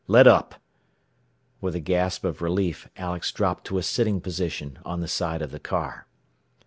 [0.07, 0.55] Let up."
[1.61, 5.51] With a gasp of relief Alex dropped to a sitting position on the side of
[5.51, 6.07] the car.